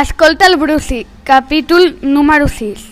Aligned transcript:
Escolta 0.00 0.46
el 0.46 0.56
Bruci, 0.56 1.08
capítol 1.24 1.98
número 2.02 2.46
6. 2.46 2.90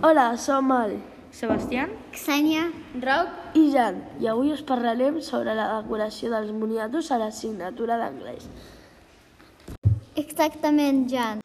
Hola, 0.00 0.36
som 0.36 0.70
el 0.70 1.02
Sebastián? 1.32 1.90
Xènia, 2.14 2.68
Roc 3.02 3.58
i 3.58 3.72
Jan 3.72 3.98
i 4.22 4.30
avui 4.30 4.52
us 4.54 4.62
parlarem 4.62 5.18
sobre 5.18 5.58
la 5.58 5.66
decoració 5.80 6.30
dels 6.30 6.54
moniatos 6.54 7.10
a 7.10 7.18
l'assignatura 7.18 7.98
d'anglès. 7.98 8.46
exactament, 10.14 11.08
Jan. 11.10 11.42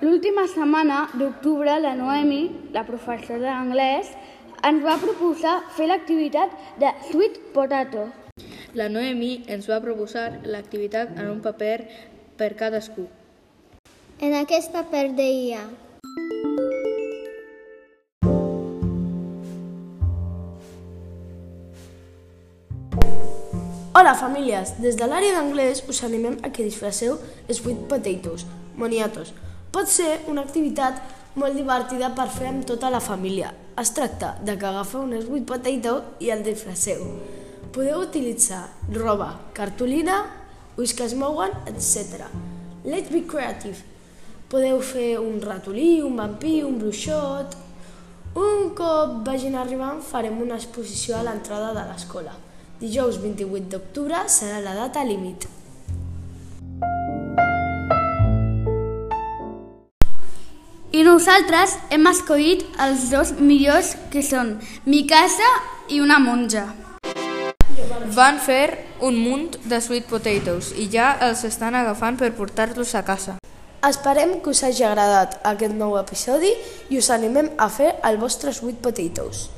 L'última 0.00 0.46
setmana 0.46 1.08
d'octubre, 1.14 1.78
la 1.78 1.94
Noemi, 1.94 2.70
la 2.72 2.84
professora 2.86 3.52
d'anglès, 3.52 4.10
ens 4.66 4.82
va 4.82 4.98
proposar 4.98 5.58
fer 5.76 5.86
l'activitat 5.88 6.54
de 6.80 6.90
Sweet 7.10 7.38
Potato. 7.54 8.08
La 8.74 8.88
Noemi 8.88 9.44
ens 9.48 9.68
va 9.70 9.80
proposar 9.80 10.28
l'activitat 10.44 11.14
en 11.16 11.30
un 11.30 11.42
paper 11.44 11.76
per 12.38 12.54
cadascú. 12.58 13.06
En 14.20 14.34
aquest 14.34 14.72
paper 14.74 15.12
deia 15.14 15.62
Hola, 23.98 24.12
famílies! 24.14 24.76
Des 24.78 24.94
de 24.94 25.06
l'àrea 25.10 25.34
d'anglès 25.34 25.80
us 25.90 26.04
animem 26.06 26.36
a 26.46 26.52
que 26.54 26.62
disfresseu 26.62 27.16
sweet 27.50 27.80
potatoes, 27.90 28.44
moniatos. 28.78 29.32
Pot 29.74 29.90
ser 29.90 30.20
una 30.30 30.44
activitat 30.46 31.00
molt 31.34 31.54
divertida 31.58 32.10
per 32.16 32.28
fer 32.32 32.48
amb 32.48 32.64
tota 32.66 32.90
la 32.90 33.00
família. 33.00 33.52
Es 33.78 33.92
tracta 33.94 34.34
de 34.42 34.56
que 34.58 34.66
agafeu 34.66 35.04
un 35.04 35.14
sweet 35.20 35.46
potato 35.46 35.94
i 36.24 36.32
el 36.34 36.42
disfresseu. 36.46 37.04
Podeu 37.74 38.00
utilitzar 38.00 38.64
roba, 38.94 39.34
cartolina, 39.54 40.22
ulls 40.78 40.94
que 40.94 41.04
es 41.04 41.14
mouen, 41.14 41.52
etc. 41.66 42.26
Let's 42.84 43.12
be 43.12 43.26
creative. 43.26 43.84
Podeu 44.48 44.80
fer 44.80 45.18
un 45.20 45.40
ratolí, 45.44 46.00
un 46.02 46.16
vampir, 46.16 46.62
un 46.64 46.78
bruixot... 46.80 47.64
Un 48.38 48.68
cop 48.76 49.24
vagin 49.26 49.56
arribant 49.58 50.02
farem 50.04 50.36
una 50.38 50.58
exposició 50.60 51.16
a 51.16 51.24
l'entrada 51.26 51.72
de 51.74 51.82
l'escola. 51.88 52.34
Dijous 52.78 53.16
28 53.18 53.72
d'octubre 53.72 54.20
serà 54.30 54.60
la 54.62 54.76
data 54.76 55.02
límit. 55.02 55.48
I 60.88 61.02
nosaltres 61.04 61.74
hem 61.92 62.06
escollit 62.08 62.62
els 62.80 63.10
dos 63.12 63.34
millors 63.36 63.90
que 64.08 64.22
són 64.24 64.54
Mikasa 64.88 65.48
i 65.92 66.00
una 66.00 66.16
monja. 66.16 66.62
Van 68.16 68.40
fer 68.40 68.86
un 69.04 69.18
munt 69.20 69.58
de 69.68 69.82
sweet 69.84 70.08
potatoes 70.08 70.72
i 70.80 70.88
ja 70.88 71.10
els 71.28 71.44
estan 71.44 71.76
agafant 71.76 72.16
per 72.16 72.32
portar-los 72.40 72.94
a 72.96 73.04
casa. 73.04 73.36
Esperem 73.84 74.38
que 74.40 74.56
us 74.56 74.64
hagi 74.64 74.88
agradat 74.88 75.36
aquest 75.52 75.76
nou 75.76 76.00
episodi 76.00 76.56
i 76.88 76.96
us 76.96 77.12
animem 77.12 77.52
a 77.58 77.68
fer 77.68 77.92
el 78.08 78.16
vostre 78.16 78.56
sweet 78.56 78.80
potatoes. 78.80 79.57